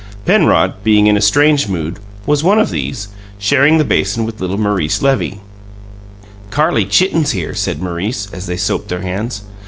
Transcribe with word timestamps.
Penrod, 0.25 0.73
being 0.83 1.05
in 1.05 1.15
a 1.15 1.21
strange 1.21 1.67
mood, 1.67 1.99
was 2.25 2.43
one 2.43 2.57
of 2.57 2.71
these, 2.71 3.09
sharing 3.37 3.77
the 3.77 3.85
basin 3.85 4.25
with 4.25 4.41
little 4.41 4.57
Maurice 4.57 5.03
Levy. 5.03 5.41
"Carrie 6.49 6.85
Chitten's 6.85 7.33
here," 7.33 7.53
said 7.53 7.83
Maurice, 7.83 8.27
as 8.33 8.47
they 8.47 8.57
soaped 8.57 8.87
their 8.87 9.01
hands. 9.03 9.43